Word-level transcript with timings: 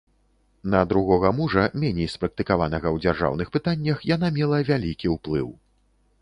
На 0.73 0.79
другога 0.93 1.29
мужа, 1.39 1.65
меней 1.83 2.09
спрактыкаванага 2.13 2.87
ў 2.95 3.05
дзяржаўных 3.05 3.53
пытаннях, 3.57 3.97
яна 4.15 4.27
мела 4.39 4.57
вялікі 4.73 5.07
ўплыў. 5.15 5.47